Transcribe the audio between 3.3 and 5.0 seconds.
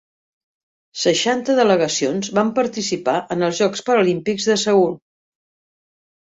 en els Jocs Paralímpics de Seül.